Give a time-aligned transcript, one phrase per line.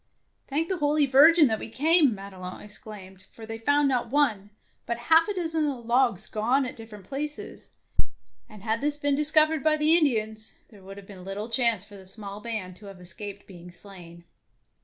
[0.49, 4.49] "Thank the Holy Virgin that we came," Madelon exclaimed; for they found not one,
[4.87, 7.69] but half a dozen of the logs gone at different places,
[8.49, 11.97] and had this been discovered by the Indians, there would have been little chance for
[11.97, 14.23] the small band to have escaped being slain.